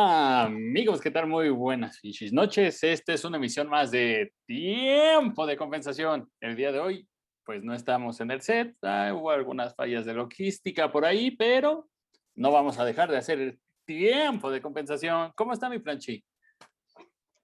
[0.00, 1.26] Amigos, ¿qué tal?
[1.26, 2.00] Muy buenas
[2.30, 2.84] noches.
[2.84, 6.30] Esta es una emisión más de Tiempo de Compensación.
[6.40, 7.08] El día de hoy,
[7.44, 8.76] pues no estamos en el set.
[8.82, 11.88] Ah, hubo algunas fallas de logística por ahí, pero
[12.36, 15.32] no vamos a dejar de hacer el Tiempo de Compensación.
[15.34, 16.24] ¿Cómo está mi planchi?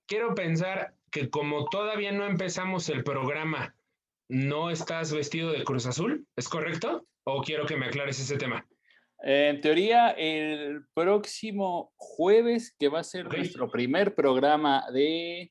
[0.07, 3.75] Quiero pensar que como todavía no empezamos el programa,
[4.29, 6.25] ¿no estás vestido de Cruz Azul?
[6.37, 7.05] ¿Es correcto?
[7.25, 8.65] ¿O quiero que me aclares ese tema?
[9.27, 15.51] En teoría, el próximo jueves, que va a ser nuestro primer programa de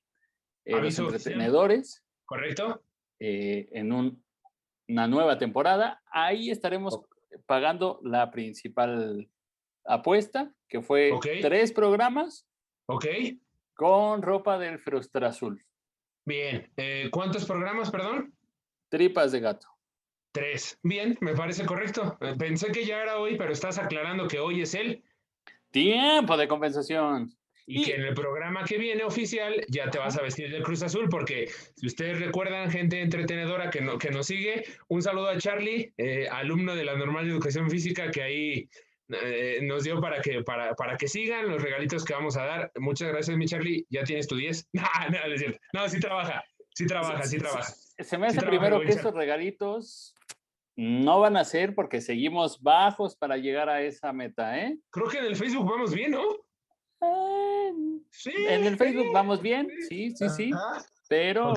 [0.63, 2.05] eh, los entretenedores.
[2.23, 2.83] Correcto.
[3.19, 7.01] Eh, en una nueva temporada, ahí estaremos
[7.47, 9.27] pagando la principal
[9.85, 11.11] apuesta, que fue
[11.41, 12.47] tres programas.
[12.85, 13.07] Ok.
[13.73, 15.65] Con ropa del Frustra Azul.
[16.27, 16.71] Bien.
[16.77, 18.35] Eh, ¿Cuántos programas, perdón?
[18.91, 19.67] Tripas de gato.
[20.33, 20.79] Tres.
[20.81, 22.17] Bien, me parece correcto.
[22.19, 25.03] Eh, pensé que ya era hoy, pero estás aclarando que hoy es el
[25.69, 27.31] tiempo de compensación.
[27.67, 30.81] Y, que en el programa que viene oficial ya te vas a vestir del Cruz
[30.81, 35.37] Azul, porque si ustedes recuerdan, gente entretenedora que, no, que nos sigue, un saludo a
[35.37, 38.69] Charlie, eh, alumno de la Normal de Educación Física, que ahí
[39.09, 42.71] eh, nos dio para que, para, para que sigan los regalitos que vamos a dar.
[42.79, 43.85] Muchas gracias, mi Charlie.
[43.89, 44.69] Ya tienes tu 10.
[44.73, 44.81] No,
[45.29, 45.59] no, cierto.
[45.73, 47.71] No, sí trabaja, sí trabaja, sí trabaja.
[47.99, 50.15] Se me hace primero que estos regalitos
[50.75, 54.77] no van a ser porque seguimos bajos para llegar a esa meta, ¿eh?
[54.89, 56.23] Creo que en el Facebook vamos bien, ¿no?
[58.09, 58.31] sí.
[58.47, 60.51] En el Facebook vamos bien, sí, sí, sí.
[61.09, 61.53] Pero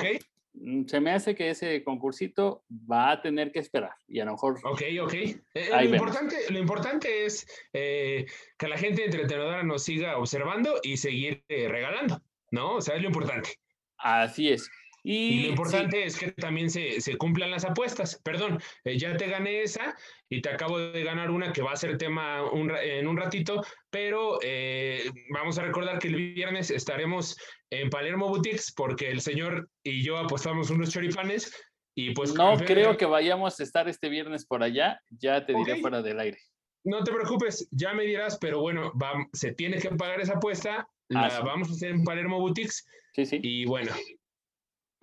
[0.55, 4.33] mm, se me hace que ese concursito va a tener que esperar y a lo
[4.33, 4.59] mejor.
[4.65, 5.15] Ok, ok.
[5.15, 8.27] Eh, eh, lo, importante, lo, importante, es eh,
[8.59, 12.75] que la gente entretenedora nos siga observando y seguir regalando, ¿no?
[12.77, 13.51] O sea, es lo importante.
[13.99, 14.69] Así es.
[15.09, 18.21] Y, lo importante es que también se, cumplan las apuestas.
[18.25, 19.95] Perdón, eh, ya te gané esa
[20.29, 22.41] y te acabo de ganar una que va a ser tema
[22.83, 27.39] en un ratito, pero eh, vamos a recordar que el viernes estaremos
[27.71, 31.55] en Palermo Boutiques porque el señor y yo apostamos unos choripanes
[31.95, 32.35] y pues...
[32.35, 36.19] No creo que vayamos a estar este viernes por allá, ya te diré fuera del
[36.19, 36.39] aire.
[36.83, 38.93] No te preocupes, ya me dirás, pero bueno,
[39.33, 42.85] se tiene que pagar esa apuesta, la ah, vamos a hacer en Palermo Boutiques.
[43.15, 43.41] Sí, sí.
[43.43, 43.93] Y bueno,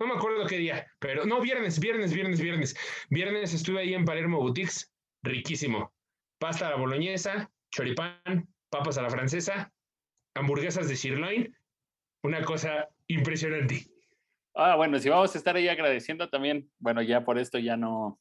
[0.00, 2.76] no me acuerdo qué día, pero no, viernes, viernes, viernes, viernes.
[3.10, 5.92] Viernes estuve ahí en Palermo Boutiques, riquísimo.
[6.38, 9.72] Pasta a la boloñesa, choripán, papas a la francesa,
[10.34, 11.56] hamburguesas de sirloin,
[12.22, 13.86] una cosa impresionante.
[14.54, 18.20] Ah, bueno, si vamos a estar ahí agradeciendo también, bueno, ya por esto ya no,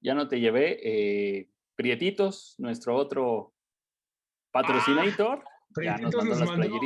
[0.00, 0.78] ya no te llevé.
[0.82, 3.54] Eh, Prietitos, nuestro otro
[4.50, 5.44] patrocinador.
[5.44, 6.80] Ah, Prietitos nos, mandó,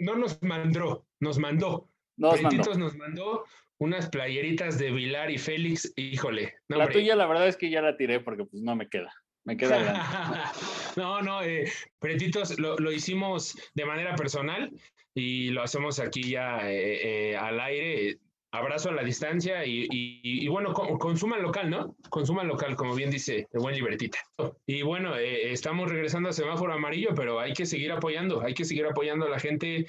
[0.00, 1.88] No nos mandó, nos mandó.
[2.18, 3.44] Nos nos mandó
[3.78, 6.54] unas playeritas de Vilar y Félix, híjole.
[6.68, 9.12] la tuya la verdad es que ya la tiré porque pues no me queda.
[9.44, 10.52] Me queda
[10.96, 14.70] no, no, eh, Pretitos lo, hicimos de manera personal
[15.14, 18.18] y lo hacemos aquí ya eh, eh, al aire.
[18.50, 21.94] Abrazo a la distancia y, bueno, consuman local, ¿no?
[22.08, 24.18] Consuman local, como bien dice el buen Libertita.
[24.64, 28.86] Y bueno, estamos regresando a semáforo amarillo, pero hay que seguir apoyando, hay que seguir
[28.86, 29.86] apoyando a la gente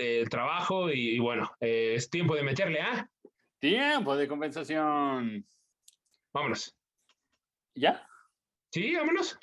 [0.00, 3.10] el trabajo y, bueno, eh, es tiempo de meterle a...
[3.58, 5.46] Tiempo de compensación.
[6.32, 6.74] Vámonos.
[7.74, 8.06] ¿Ya?
[8.72, 9.38] Sí, vámonos.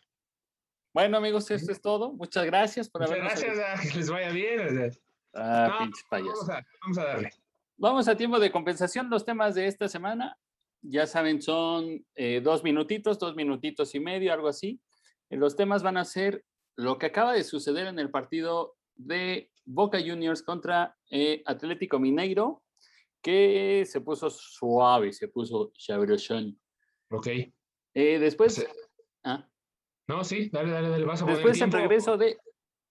[0.93, 2.13] Bueno, amigos, esto es todo.
[2.13, 3.19] Muchas gracias por haber.
[3.19, 4.91] Gracias, ah, que les vaya bien.
[5.35, 7.29] Ah, pinches Vamos a, vamos a darle.
[7.77, 9.07] Vamos a tiempo de compensación.
[9.09, 10.39] Los temas de esta semana,
[10.81, 14.81] ya saben, son eh, dos minutitos, dos minutitos y medio, algo así.
[15.29, 16.43] Los temas van a ser
[16.75, 22.63] lo que acaba de suceder en el partido de Boca Juniors contra eh, Atlético Mineiro,
[23.21, 26.57] que se puso suave, se puso chabrosón.
[27.11, 27.27] Ok.
[27.93, 28.65] Eh, después.
[29.25, 29.45] ah.
[30.07, 31.03] No, sí, dale, dale, dale.
[31.03, 32.37] Vas a después el regreso de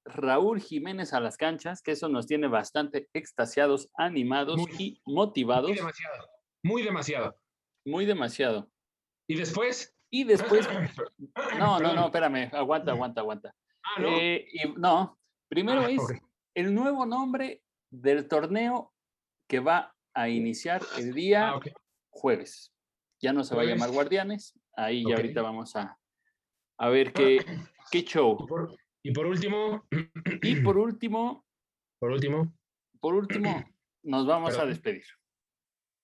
[0.04, 5.70] Raúl Jiménez a las canchas, que eso nos tiene bastante extasiados, animados y motivados.
[5.70, 6.28] Muy demasiado.
[6.62, 7.36] Muy demasiado.
[7.86, 8.70] Muy demasiado.
[9.26, 9.97] ¿Y después?
[10.10, 10.69] Y después.
[11.59, 12.50] no, no, no, espérame.
[12.53, 13.54] Aguanta, aguanta, aguanta.
[13.82, 14.09] Ah, no.
[14.10, 16.03] Eh, no, primero ah, es
[16.56, 18.94] el nuevo nombre del torneo
[19.47, 21.60] que va a iniciar el día ah,
[22.08, 22.72] jueves.
[23.20, 25.98] Ya no se va a llamar Guardianes, ahí ya ahorita vamos a,
[26.78, 27.44] a ver qué,
[27.92, 28.38] qué show.
[29.03, 29.86] Y por, último.
[30.42, 31.47] Y por último.
[32.00, 32.56] Por último.
[33.00, 33.62] Por último,
[34.02, 35.04] nos vamos a despedir.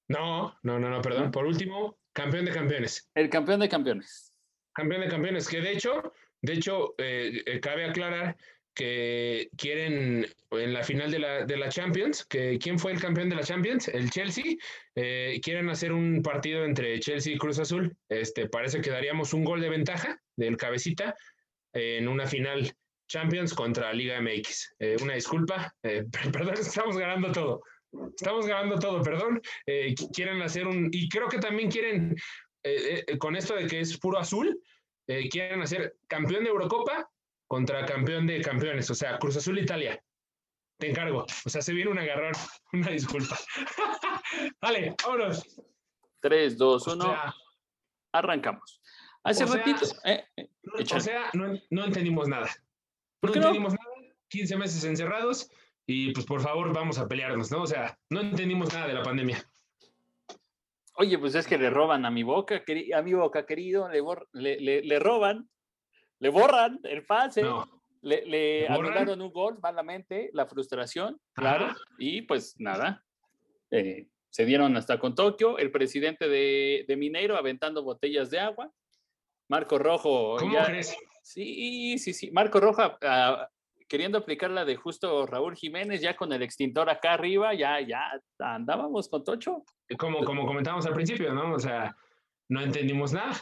[0.09, 1.31] No, no, no, no, perdón.
[1.31, 3.11] Por último, campeón de campeones.
[3.15, 4.35] El campeón de campeones.
[4.75, 6.13] Campeón de campeones, que de hecho,
[6.43, 8.37] de hecho, eh, eh, cabe aclarar
[8.75, 13.29] que quieren en la final de la, de la, Champions, que quién fue el campeón
[13.29, 14.57] de la Champions, el Chelsea,
[14.95, 17.95] eh, quieren hacer un partido entre Chelsea y Cruz Azul.
[18.09, 21.15] Este, parece que daríamos un gol de ventaja del cabecita
[21.75, 22.75] en una final
[23.13, 24.75] Champions contra Liga MX.
[24.79, 27.63] Eh, una disculpa, eh, perdón, estamos ganando todo.
[28.17, 29.41] Estamos ganando todo, perdón.
[29.67, 32.17] Eh, quieren hacer un, y creo que también quieren,
[33.19, 34.59] con esto de que es puro azul,
[35.31, 37.12] quieren hacer campeón de Eurocopa
[37.53, 40.03] contra campeón de campeones, o sea, Cruz Azul Italia.
[40.79, 41.27] Te encargo.
[41.45, 42.33] O sea, se viene un agarrón.
[42.73, 43.39] Una disculpa.
[44.63, 45.61] Vale, vámonos.
[46.21, 47.17] 3, 2, 1.
[48.13, 48.81] Arrancamos.
[49.25, 49.85] Hace ratito.
[49.85, 52.49] o sea, no entendimos nada
[53.23, 55.51] no entendimos nada, 15 meses encerrados
[55.87, 57.63] y pues por favor vamos a pelearnos, ¿no?
[57.63, 59.49] O sea, no entendimos nada de la pandemia.
[60.95, 62.63] Oye, pues es que le roban a mi boca,
[62.95, 63.89] a mi boca querido,
[64.33, 65.49] le, le, roban,
[66.23, 67.43] le borran el pase,
[68.01, 71.67] le, le anularon un gol malamente, la frustración, claro,
[71.99, 73.05] y pues nada,
[73.73, 78.71] eh, se dieron hasta con Tokio, el presidente de, de Mineiro aventando botellas de agua,
[79.49, 80.37] Marco Rojo.
[80.39, 80.97] ¿Cómo crees?
[81.25, 82.31] Sí, sí, sí.
[82.31, 83.49] Marco Roja ah,
[83.89, 88.05] queriendo aplicar la de justo Raúl Jiménez, ya con el extintor acá arriba, ya, ya
[88.39, 89.65] andábamos con Tocho.
[89.99, 91.55] Como, como comentábamos al principio, ¿no?
[91.55, 91.95] O sea,
[92.49, 93.35] no entendimos nada.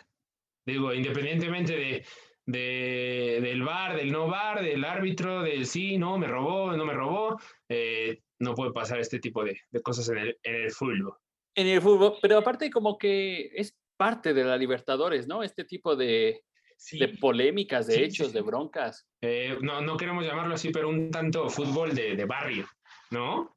[0.65, 2.07] Digo, independientemente de,
[2.51, 6.95] de, del bar, del no bar, del árbitro, del sí, no, me robó, no me
[6.95, 11.17] robó, eh, no puede pasar este tipo de, de cosas en el, en el fútbol.
[11.55, 15.43] En el fútbol, pero aparte como que es parte de la Libertadores, ¿no?
[15.43, 16.43] Este tipo de,
[16.93, 19.07] de polémicas, de hechos, de broncas.
[19.21, 22.67] Eh, no, no queremos llamarlo así, pero un tanto fútbol de, de barrio,
[23.11, 23.57] ¿no?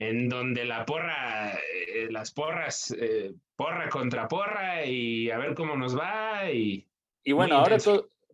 [0.00, 5.76] En donde la porra, eh, las porras, eh, porra contra porra y a ver cómo
[5.76, 6.50] nos va.
[6.50, 6.84] Y,
[7.24, 7.78] y bueno, ahora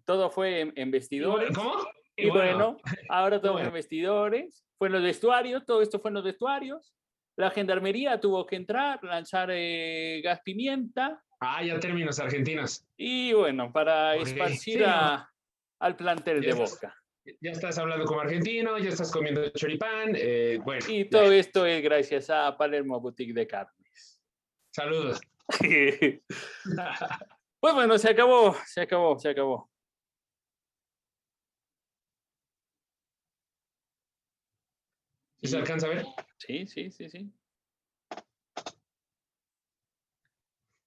[0.04, 1.56] todo fue en, vestidores.
[1.56, 1.75] ¿Cómo?
[2.16, 2.76] Y, bueno,
[3.08, 6.92] ahora todo fue en vestidores, fue en los vestuarios, todo esto fue en los vestuarios.
[7.37, 9.50] La gendarmería tuvo que entrar, lanzar
[10.22, 12.84] gas pimienta, Ah, ya términos argentinos.
[12.98, 16.94] Y bueno, para esparcir al plantel de Boca.
[17.40, 20.84] Ya estás hablando como argentino, ya estás comiendo choripán, eh, bueno.
[20.88, 24.20] Y todo esto es gracias a Palermo Boutique de Carnes.
[24.70, 25.20] Saludos.
[27.60, 29.70] pues bueno, se acabó, se acabó, se acabó.
[35.42, 36.06] ¿Se alcanza a ver?
[36.38, 37.32] Sí, sí, sí, sí.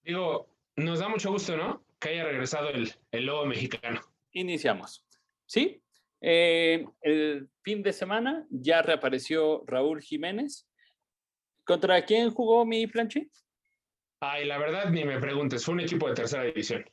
[0.03, 1.85] Digo, nos da mucho gusto, ¿no?
[1.99, 4.01] Que haya regresado el, el lobo mexicano.
[4.31, 5.05] Iniciamos.
[5.45, 5.81] Sí,
[6.21, 10.67] eh, el fin de semana ya reapareció Raúl Jiménez.
[11.65, 13.29] ¿Contra quién jugó mi planche?
[14.25, 16.85] Ay, la verdad, ni me preguntes, fue un equipo de tercera división.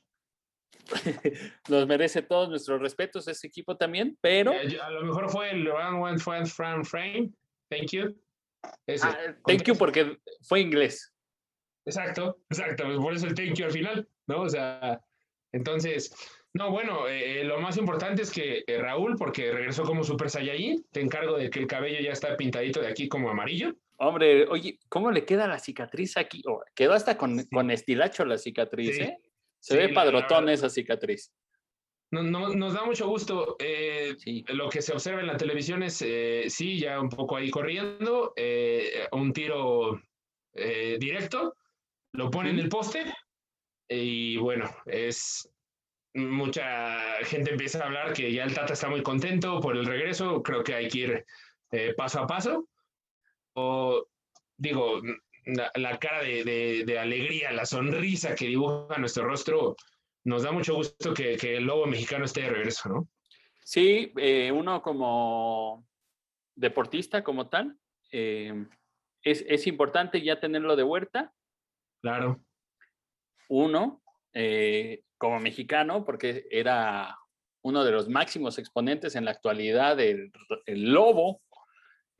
[1.68, 4.52] Nos merece todos nuestros respetos ese equipo también, pero...
[4.52, 7.32] Eh, a lo mejor fue el Round One Frame,
[7.70, 8.20] thank you.
[8.64, 9.16] Ah,
[9.46, 11.14] thank you porque fue inglés.
[11.86, 14.42] Exacto, exacto, pues, por eso el thank you al final, ¿no?
[14.42, 15.00] O sea,
[15.52, 16.12] entonces,
[16.52, 20.84] no, bueno, eh, lo más importante es que eh, Raúl, porque regresó como Super Saiyajin,
[20.90, 23.76] te encargo de que el cabello ya está pintadito de aquí como amarillo.
[24.00, 26.42] Hombre, oye, ¿cómo le queda la cicatriz aquí?
[26.46, 29.18] Oh, quedó hasta con, con, estilacho la cicatriz, ¿eh?
[29.58, 31.32] Se ve padrotón esa cicatriz.
[32.10, 33.56] No, no, nos da mucho gusto.
[33.58, 34.16] Eh,
[34.48, 38.32] lo que se observa en la televisión es, sí, ya un poco ahí corriendo,
[39.12, 40.00] un tiro
[40.54, 41.54] directo,
[42.14, 43.04] lo pone en el poste
[43.88, 45.50] y bueno, es
[46.14, 50.42] mucha gente empieza a hablar que ya el Tata está muy contento por el regreso,
[50.42, 51.26] creo que hay que ir
[51.72, 52.68] eh, paso a paso.
[54.56, 55.00] Digo,
[55.74, 59.76] la, cara de, alegría, la sonrisa que dibuja nuestro rostro,
[60.24, 63.08] nos da mucho gusto que, el lobo mexicano esté de regreso, ¿no?
[63.64, 65.86] Sí, eh, uno como
[66.54, 67.76] deportista, como tal,
[68.10, 68.66] eh,
[69.22, 71.32] es, es importante ya tenerlo de vuelta
[72.00, 72.40] Claro.
[73.48, 74.02] Uno,
[74.32, 77.18] eh, como mexicano, porque era
[77.62, 80.32] uno de los máximos exponentes en la actualidad del
[80.66, 81.42] el lobo,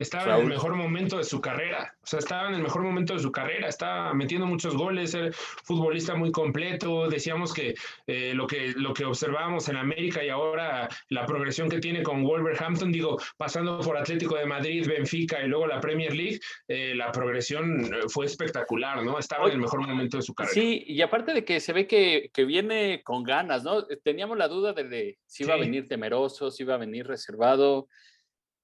[0.01, 3.13] estaba en el mejor momento de su carrera, o sea, estaba en el mejor momento
[3.13, 7.75] de su carrera, estaba metiendo muchos goles, era futbolista muy completo, decíamos que,
[8.07, 12.23] eh, lo que lo que observábamos en América y ahora la progresión que tiene con
[12.23, 17.11] Wolverhampton, digo, pasando por Atlético de Madrid, Benfica y luego la Premier League, eh, la
[17.11, 19.19] progresión fue espectacular, ¿no?
[19.19, 20.53] Estaba en el mejor momento de su carrera.
[20.53, 23.85] Sí, y aparte de que se ve que, que viene con ganas, ¿no?
[24.03, 27.87] Teníamos la duda de, si iba a venir temeroso, si iba a venir reservado,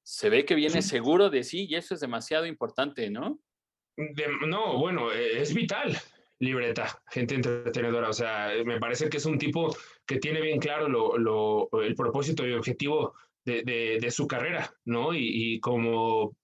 [0.10, 3.42] se ve que viene seguro de sí y eso es demasiado importante, ¿no?
[4.48, 5.98] no, bueno, e, es vital,
[6.40, 8.08] libreta, gente entretenedora.
[8.08, 12.48] O sea, me parece que es un tipo que tiene bien claro lo, el propósito
[12.48, 15.14] y objetivo de, su carrera, ¿no?
[15.14, 16.38] Y, como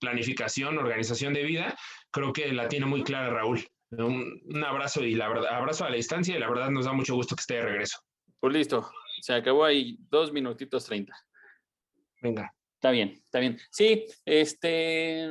[0.00, 1.78] planificación, organización de vida,
[2.10, 3.64] creo que la tiene muy clara Raúl.
[3.92, 7.14] Un, abrazo y la verdad, abrazo a la distancia y la verdad nos da mucho
[7.14, 8.00] gusto que esté de regreso.
[8.40, 8.90] Pues listo.
[9.20, 11.14] se acabó ahí dos minutitos treinta.
[12.20, 12.52] Venga.
[12.80, 13.58] Está bien, está bien.
[13.70, 15.28] Sí, este,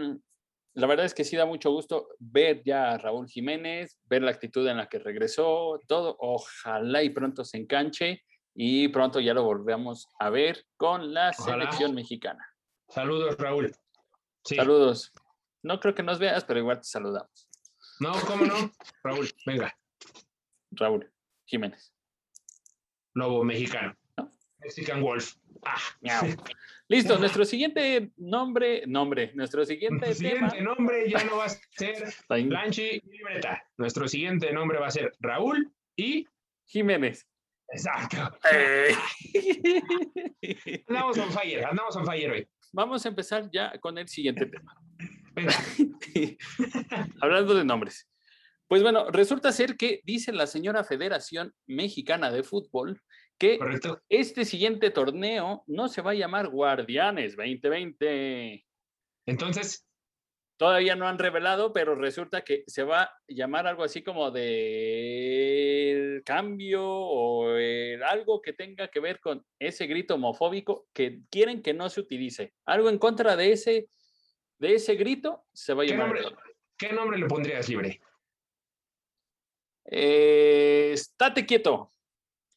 [0.75, 4.29] la verdad es que sí da mucho gusto ver ya a Raúl Jiménez, ver la
[4.29, 6.15] actitud en la que regresó, todo.
[6.19, 11.95] Ojalá y pronto se enganche y pronto ya lo volvamos a ver con la selección
[11.95, 12.47] mexicana.
[12.87, 13.71] Saludos, Raúl.
[14.43, 15.11] Saludos.
[15.63, 17.49] No creo que nos veas, pero igual te saludamos.
[17.99, 18.71] No, ¿cómo no?
[19.03, 19.75] Raúl, venga.
[20.69, 21.11] Raúl
[21.45, 21.95] Jiménez.
[23.15, 23.97] Lobo mexicano.
[24.59, 25.35] Mexican Wolf.
[25.65, 26.25] Ah.
[26.87, 32.13] Listo, nuestro siguiente nombre, nombre, nuestro siguiente, nuestro siguiente nombre ya no va a ser
[32.27, 33.63] Blanchi y Libreta.
[33.77, 36.27] Nuestro siguiente nombre va a ser Raúl y
[36.65, 37.27] Jiménez.
[37.71, 38.37] Exacto.
[38.51, 38.95] Eh.
[40.87, 42.47] andamos on fire, andamos on fire hoy.
[42.71, 44.75] Vamos a empezar ya con el siguiente tema.
[47.21, 48.09] Hablando de nombres.
[48.67, 53.01] Pues bueno, resulta ser que dice la señora Federación Mexicana de Fútbol
[53.39, 53.57] que
[54.09, 58.65] este siguiente torneo no se va a llamar Guardianes 2020.
[59.25, 59.85] Entonces.
[60.57, 66.21] Todavía no han revelado, pero resulta que se va a llamar algo así como de
[66.25, 67.47] cambio o
[68.05, 72.55] algo que tenga que ver con ese grito homofóbico que quieren que no se utilice.
[72.65, 73.87] Algo en contra de ese,
[74.57, 76.13] de ese grito se va a llamar.
[76.77, 78.01] ¿Qué nombre, le pondrías libre?
[79.85, 81.93] Eh, estate quieto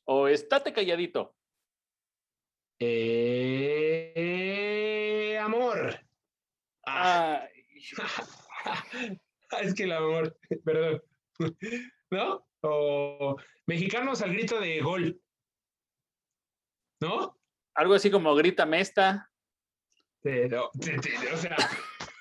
[0.04, 1.34] o estate calladito.
[2.78, 4.18] Eh,
[5.40, 5.98] amor.
[6.86, 7.46] Ah.
[9.62, 11.00] es que el amor, perdón.
[12.10, 12.46] ¿No?
[12.62, 15.20] O mexicanos al grito de gol.
[17.00, 17.38] ¿No?
[17.74, 19.30] Algo así como grita mesta.
[20.24, 20.70] o
[21.36, 21.56] sea,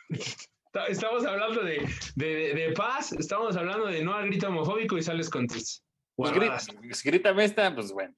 [0.88, 5.48] estamos hablando de, de, paz, estamos hablando de no al grito homofóbico y sales con
[5.48, 5.84] tus
[6.22, 6.58] pues grita,
[7.04, 8.14] grítame esta, pues bueno.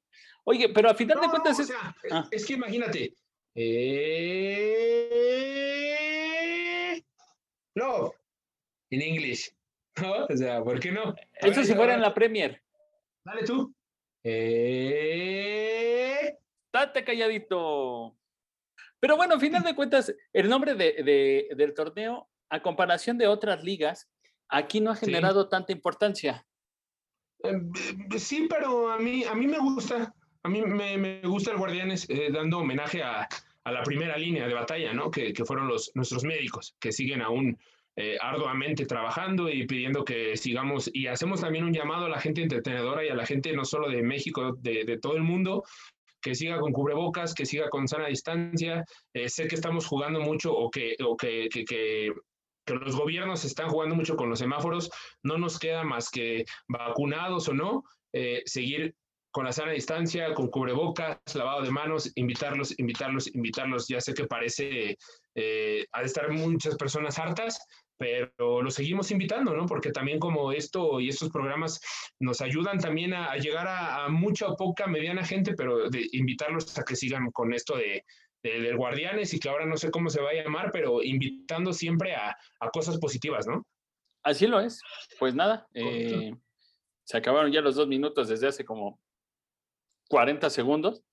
[0.46, 1.72] Oye, pero a final de cuentas es...
[2.12, 2.28] Ah.
[2.30, 3.16] es que imagínate.
[3.56, 4.04] Eh...
[7.76, 8.14] Love,
[8.90, 9.56] en inglés.
[10.02, 10.26] ¿No?
[10.26, 11.14] O sea, ¿por qué no?
[11.36, 12.62] Eso si fuera en la Premier.
[13.24, 13.74] Dale tú.
[14.24, 15.54] Eh...
[16.72, 18.18] Date calladito.
[19.00, 23.64] Pero bueno, a final de cuentas, el nombre de, del torneo, a comparación de otras
[23.64, 24.10] ligas,
[24.48, 26.46] aquí no ha generado tanta importancia.
[27.44, 27.72] Em,
[28.18, 32.10] sí, pero a mí, a mí me gusta, a mí me, me gusta el Guardianes
[32.10, 33.28] eh, dando homenaje a,
[33.64, 35.12] a, la primera línea de batalla, ¿no?
[35.12, 37.58] Que, que fueron los, nuestros médicos, que siguen aún
[37.96, 42.42] eh, arduamente trabajando y pidiendo que sigamos, y hacemos también un llamado a la gente
[42.42, 45.64] entretenedora y a la gente no solo de México, de, de todo el mundo,
[46.22, 48.86] que siga con cubrebocas, que siga con sana distancia.
[49.14, 52.14] Eh, sé que estamos jugando mucho o que, o que, que, que
[52.66, 54.90] que los gobiernos están jugando mucho con los semáforos,
[55.24, 58.96] no nos queda más que vacunados o no, eh, seguir
[59.32, 63.88] con la sana distancia, con cubrebocas, lavado de manos, invitarlos, invitarlos, invitarlos.
[63.88, 64.96] Ya sé que parece,
[65.34, 67.60] eh, de estar muchas personas hartas,
[67.98, 69.66] pero los seguimos invitando, ¿no?
[69.66, 71.82] Porque también como esto y estos programas
[72.20, 76.78] nos ayudan también a, llegar a, a, mucha o poca, mediana gente, pero de invitarlos
[76.78, 78.06] a que sigan con esto de,
[78.44, 82.14] del Guardianes y que ahora no sé cómo se va a llamar, pero invitando siempre
[82.16, 82.38] a,
[82.74, 83.66] cosas positivas, ¿no?
[84.24, 84.82] Así lo es.
[85.20, 86.34] Pues nada, eh,
[87.04, 89.00] se acabaron ya los dos minutos desde hace como
[90.10, 91.04] 40 segundos.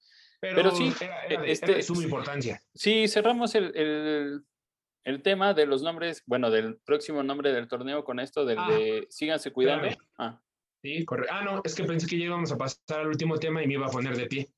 [0.40, 2.62] Pero, sí, era, de, este, suma importancia.
[2.74, 4.42] Sí, cerramos el,
[5.22, 9.06] tema de los nombres, bueno, del próximo nombre del torneo con esto del ah, de
[9.10, 9.88] síganse cuidando.
[10.18, 10.40] Ah.
[10.82, 11.34] Sí, correcto.
[11.34, 13.74] Ah, no, es que pensé que ya íbamos a pasar al último tema y me
[13.74, 14.48] iba a poner de pie.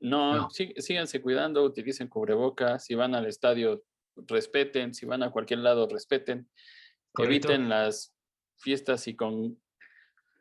[0.00, 3.82] No, síganse cuidando, utilicen cubrebocas, si van al estadio,
[4.16, 6.48] respeten, si van a cualquier lado, respeten,
[7.18, 8.14] eviten las
[8.56, 9.60] fiestas y con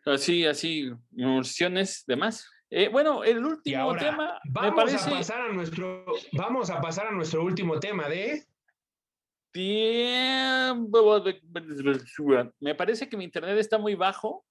[0.06, 2.50] así, así, emociones, demás.
[2.70, 5.10] Eh, bueno, el último tema vamos me parece...
[5.10, 8.46] a pasar a nuestro, vamos a pasar a nuestro último tema de
[9.52, 11.24] tiempo.
[12.60, 14.46] Me parece que mi internet está muy bajo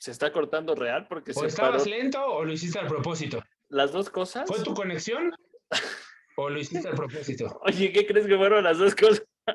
[0.00, 3.44] se está cortando real porque ¿O estabas lento o lo hiciste al propósito?
[3.68, 4.48] Las dos cosas.
[4.48, 5.30] ¿Fue tu conexión
[6.36, 7.60] o lo hiciste al propósito?
[7.64, 9.22] Oye, ¿qué crees que fueron las dos cosas?
[9.46, 9.54] ah,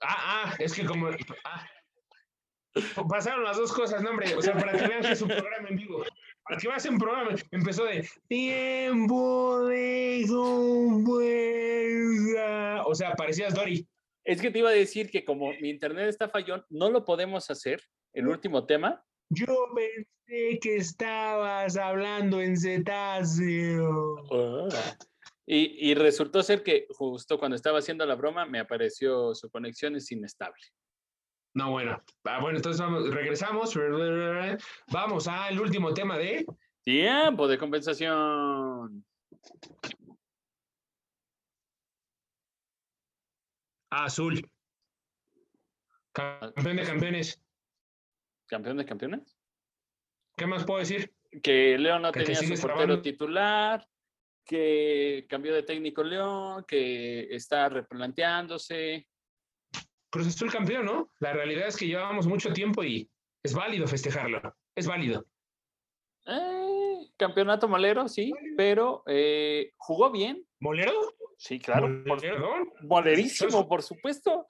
[0.00, 1.08] ah, es que como...
[1.44, 1.66] Ah,
[3.08, 4.32] pasaron las dos cosas, no, hombre.
[4.36, 6.04] O sea, para que vean que es un programa en vivo.
[6.44, 10.24] Para que veas un programa, empezó de tiempo de
[12.86, 13.88] O sea, parecías Dory.
[14.24, 17.50] Es que te iba a decir que como mi internet está fallón, no lo podemos
[17.50, 17.82] hacer,
[18.12, 24.16] el último tema, yo pensé que estabas hablando en cetáceo.
[24.30, 24.96] Ah.
[25.46, 29.96] Y, y, resultó ser que justo cuando estaba haciendo la broma me apareció su conexión
[29.96, 30.62] es inestable.
[31.54, 32.02] No, bueno.
[32.24, 33.74] Ah, bueno, entonces vamos, regresamos.
[34.90, 36.46] Vamos al último tema de.
[36.82, 39.04] Tiempo de compensación.
[43.90, 44.50] Azul.
[46.12, 47.41] Campeón de campeones.
[48.52, 49.38] ¿Campeón de campeones?
[50.36, 51.10] ¿Qué más puedo decir?
[51.42, 53.88] Que León no tenía su portero titular,
[54.44, 59.08] que cambió de técnico León, que está replanteándose.
[60.10, 61.10] Cruz Azul campeón, ¿no?
[61.20, 63.10] La realidad es que llevamos mucho tiempo y
[63.42, 64.54] es válido festejarlo.
[64.76, 65.24] Es válido.
[66.26, 70.46] Eh, campeonato molero, sí, pero eh, jugó bien.
[70.60, 70.92] ¿Molero?
[71.38, 71.88] Sí, claro.
[72.82, 74.46] Molerísimo, por supuesto.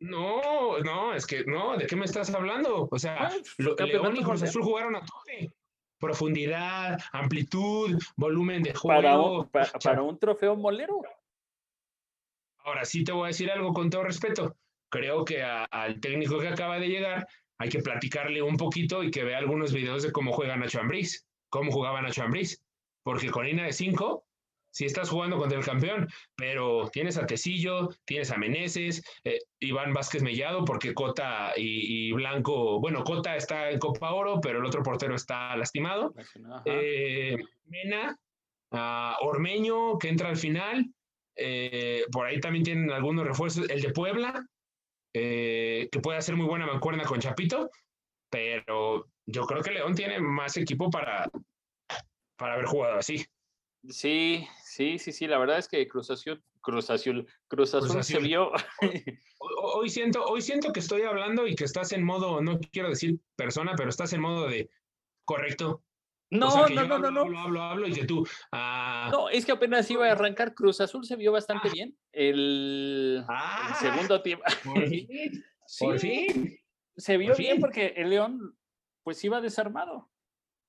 [0.00, 2.88] No, no, es que no, ¿de qué me estás hablando?
[2.90, 5.50] O sea, lo, León y Cruz Azul jugaron a tope.
[5.98, 9.48] Profundidad, amplitud, volumen de juego.
[9.50, 11.02] Para un, trofeo molero.
[12.58, 14.56] Ahora sí te voy a decir algo con todo respeto.
[14.88, 17.26] Creo que al técnico que acaba de llegar
[17.58, 21.26] hay que platicarle un poquito y que vea algunos videos de cómo juega Nacho Ambriz,
[21.50, 22.62] cómo jugaba Nacho Ambriz.
[23.02, 24.27] Porque con Ina de 5
[24.78, 26.06] si estás jugando contra el campeón,
[26.36, 32.78] pero tienes a Tecillo, tienes a Meneses, eh, Iván Vázquez Mellado, porque Cota y, Blanco,
[32.78, 36.14] bueno, Cota está en Copa Oro, pero el otro portero está lastimado.
[36.64, 38.16] Eh, Mena,
[39.20, 40.86] Ormeño, que entra al final.
[41.34, 43.68] Eh, por ahí también tienen algunos refuerzos.
[43.68, 44.46] El de Puebla,
[45.12, 47.68] que puede hacer muy buena mancuerna con Chapito,
[48.30, 51.28] pero yo creo que León tiene más equipo para,
[52.36, 53.26] para haber jugado así.
[53.88, 54.46] Sí,
[54.78, 55.26] sí, sí, sí.
[55.26, 58.52] La verdad es que Cruz Azul, Cruz Azul, Cruz Azul, se vio.
[59.74, 63.18] Hoy, siento, hoy siento que estoy hablando y que estás en modo, no quiero decir
[63.34, 64.70] persona, pero estás en modo de
[65.24, 65.82] correcto.
[66.30, 67.20] No, no, no, no, no.
[67.22, 68.24] Hablo, hablo, hablo y que tú.
[68.52, 70.54] Ah, no, es que apenas iba a arrancar.
[70.54, 71.72] Cruz Azul se vio bastante ah.
[71.72, 71.98] bien.
[72.12, 73.76] El, ah.
[73.80, 74.44] segundo tiempo.
[74.62, 75.08] Por fin.
[75.80, 76.56] por fin.
[76.96, 78.56] Se vio bien porque el León,
[79.02, 80.10] pues iba desarmado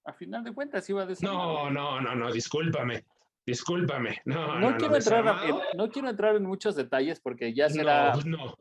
[0.05, 1.27] a final de cuentas iba decir.
[1.27, 3.03] No, no, no, no, discúlpame.
[3.49, 4.21] Discúlpame.
[4.25, 8.53] No, no, quiero, entrar en, no quiero entrar en muchos detalles porque ya será no,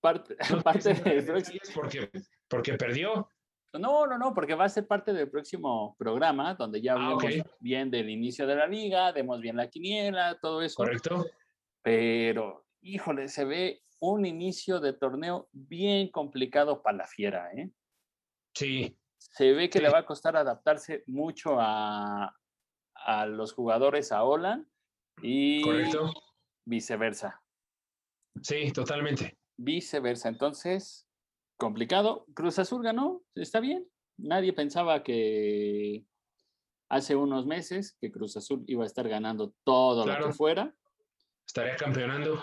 [0.00, 2.10] parte, parte del Porque,
[2.48, 3.28] porque perdió.
[3.74, 7.46] No, no, no, porque va a ser parte del próximo programa donde ya ah, hablemos
[7.60, 10.76] bien del inicio de la liga, demos bien la quiniela, todo eso.
[10.76, 11.26] Correcto.
[11.82, 17.70] Pero, híjole, se ve un inicio de torneo bien complicado para la fiera, ¿eh?
[18.54, 22.34] Sí, se ve que le va a costar adaptarse mucho a,
[23.26, 24.66] los jugadores a Holland
[25.22, 25.62] y
[26.64, 27.42] viceversa.
[28.42, 29.38] Sí, totalmente.
[29.56, 30.28] Viceversa.
[30.28, 31.06] Entonces,
[31.56, 32.26] complicado.
[32.34, 33.88] Cruz Azul ganó, está bien.
[34.18, 36.04] Nadie pensaba que
[36.88, 40.74] hace unos meses que Cruz Azul iba a estar ganando todo lo que fuera.
[41.46, 42.42] Estaría campeonando.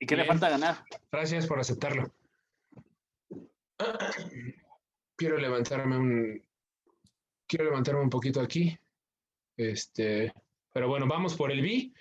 [0.00, 0.84] ¿Y qué le falta ganar?
[1.12, 2.12] Gracias por aceptarlo
[5.16, 6.42] quiero levantarme un,
[7.46, 8.76] quiero levantarme un poquito aquí.
[9.56, 10.32] Este,
[10.72, 11.92] pero bueno, vamos por el B.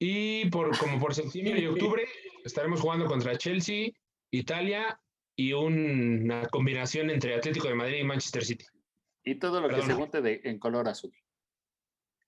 [0.00, 2.06] Y por, como por septiembre y octubre
[2.44, 3.90] estaremos jugando contra Chelsea,
[4.30, 5.00] Italia
[5.34, 8.64] y una combinación entre Atlético de Madrid y Manchester City.
[9.24, 11.12] Y todo lo que se junte de, en color azul.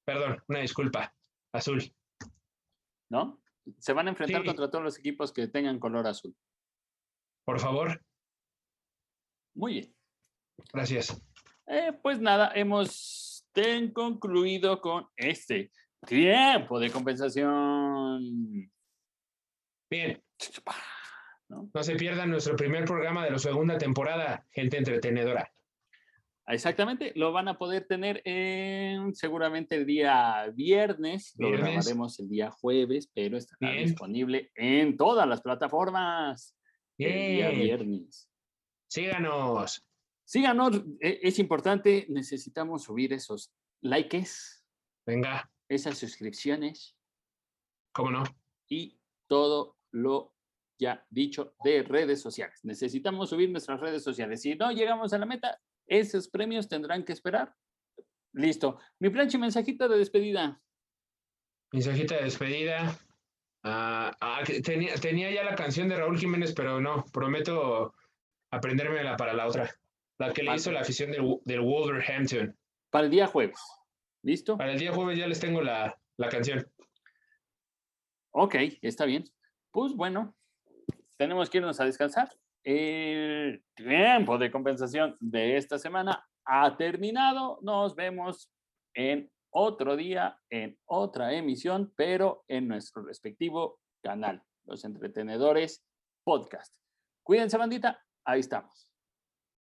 [0.04, 1.14] Perdón, una disculpa.
[1.52, 1.83] Azul.
[3.09, 3.40] ¿No?
[3.78, 6.37] Se van a enfrentar contra todos los equipos que tengan color azul.
[7.44, 8.04] Por favor.
[9.54, 9.94] Muy bien.
[10.72, 11.22] Gracias.
[11.66, 13.29] Eh, pues nada, hemos
[13.92, 15.70] concluido con este
[16.06, 18.70] tiempo de compensación.
[19.90, 20.22] Bien.
[21.48, 21.68] ¿No?
[21.82, 25.52] se pierdan nuestro primer programa de la segunda temporada, gente entretenedora.
[26.46, 32.50] Exactamente, lo van a poder tener en seguramente el día viernes, lo grabaremos el día
[32.50, 36.56] jueves, pero estará disponible en todas las plataformas
[36.98, 38.30] el día viernes.
[38.88, 39.89] Síganos.
[40.30, 44.30] Síganos, e, es importante, necesitamos subir esos likes.
[45.04, 45.50] Venga.
[45.68, 46.96] Esas suscripciones.
[47.92, 48.22] ¿Cómo no?
[48.68, 50.36] Y todo lo
[50.78, 52.60] ya dicho de redes sociales.
[52.62, 54.40] Necesitamos subir nuestras redes sociales.
[54.40, 57.52] Si no llegamos a la meta, esos premios tendrán que esperar.
[58.32, 58.78] Listo.
[59.00, 60.62] Mi plancha y mensajito de despedida.
[61.72, 62.96] Mensajita de despedida.
[63.64, 67.94] Ah, ah, tenía, tenía ya la canción de Raúl Jiménez, pero no, prometo
[68.52, 69.68] aprendérmela para la otra.
[70.20, 72.54] La que le hizo la afición del, Wolverhampton.
[72.90, 73.59] Para el día jueves.
[74.22, 74.59] ¿Listo?
[74.59, 75.98] Para el día jueves ya les tengo la,
[76.30, 76.70] canción.
[78.33, 79.24] Ok, está bien.
[79.72, 80.37] Pues bueno,
[81.16, 82.28] tenemos que irnos a descansar.
[82.62, 87.59] El tiempo de compensación de esta semana ha terminado.
[87.62, 88.52] Nos vemos
[88.92, 95.83] en otro día, en otra emisión, pero en nuestro respectivo canal, Los Entretenedores
[96.24, 96.74] Podcast.
[97.22, 98.04] Cuídense, bandita.
[98.26, 98.89] Ahí estamos.